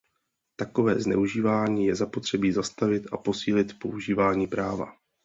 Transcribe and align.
Takové 0.55 0.99
zneužívání 0.99 1.85
je 1.85 1.95
zapotřebí 1.95 2.51
zastavit 2.51 3.07
a 3.11 3.17
posílit 3.17 3.79
používání 3.79 4.47
práva. 4.47 4.93